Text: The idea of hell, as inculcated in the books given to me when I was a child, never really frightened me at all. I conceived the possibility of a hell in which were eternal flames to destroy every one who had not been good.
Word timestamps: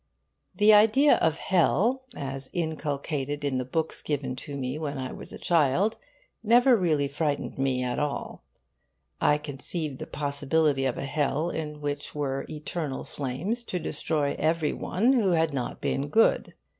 The 0.55 0.73
idea 0.73 1.17
of 1.17 1.37
hell, 1.37 2.05
as 2.17 2.49
inculcated 2.53 3.43
in 3.43 3.57
the 3.57 3.65
books 3.65 4.01
given 4.01 4.35
to 4.37 4.57
me 4.57 4.79
when 4.79 4.97
I 4.97 5.11
was 5.11 5.31
a 5.31 5.37
child, 5.37 5.97
never 6.41 6.75
really 6.75 7.07
frightened 7.07 7.59
me 7.59 7.83
at 7.83 7.99
all. 7.99 8.43
I 9.21 9.37
conceived 9.37 9.99
the 9.99 10.07
possibility 10.07 10.85
of 10.85 10.97
a 10.97 11.05
hell 11.05 11.51
in 11.51 11.81
which 11.81 12.15
were 12.15 12.47
eternal 12.49 13.03
flames 13.03 13.61
to 13.65 13.77
destroy 13.77 14.35
every 14.39 14.73
one 14.73 15.13
who 15.13 15.33
had 15.33 15.53
not 15.53 15.81
been 15.81 16.07
good. 16.07 16.55